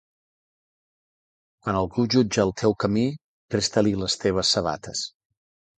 [1.65, 3.07] Quan algú jutge el teu camí,
[3.55, 5.09] presta-li les teues sabates.